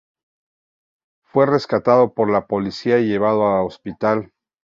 Fue 1.27 1.45
rescatado 1.45 2.15
por 2.15 2.27
la 2.31 2.47
policía 2.47 2.97
y 2.97 3.05
llevado 3.05 3.45
a 3.45 3.63
hospital. 3.63 4.31